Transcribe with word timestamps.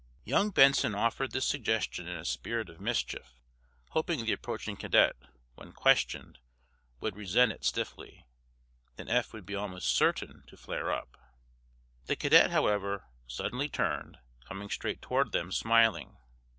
Young 0.25 0.49
Benson 0.49 0.95
offered 0.95 1.31
this 1.31 1.45
suggestion 1.45 2.07
in 2.07 2.17
a 2.17 2.25
spirit 2.25 2.69
of 2.71 2.81
mischief, 2.81 3.35
hoping 3.91 4.25
the 4.25 4.31
approaching 4.31 4.75
cadet, 4.75 5.15
when 5.53 5.73
questioned, 5.73 6.39
would 6.99 7.15
resent 7.15 7.51
it 7.51 7.63
stiffly. 7.63 8.25
Then 8.95 9.09
Eph 9.09 9.31
would 9.31 9.45
be 9.45 9.53
almost 9.53 9.95
certain 9.95 10.43
to 10.47 10.57
flare 10.57 10.91
up. 10.91 11.17
The 12.07 12.15
cadet, 12.15 12.49
however, 12.49 13.03
suddenly 13.27 13.69
turned, 13.69 14.17
coming 14.43 14.71
straight 14.71 15.03
toward 15.03 15.33
them, 15.33 15.51
smiling. 15.51 16.17